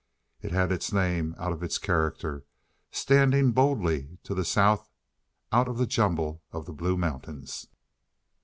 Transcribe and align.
It 0.41 0.51
had 0.51 0.71
its 0.71 0.91
name 0.91 1.35
out 1.37 1.51
of 1.53 1.61
its 1.61 1.77
character, 1.77 2.43
standing 2.89 3.51
boldly 3.51 4.17
to 4.23 4.33
the 4.33 4.43
south 4.43 4.89
out 5.51 5.67
of 5.67 5.77
the 5.77 5.85
jumble 5.85 6.41
of 6.51 6.65
the 6.65 6.73
Blue 6.73 6.97
Mountains. 6.97 7.67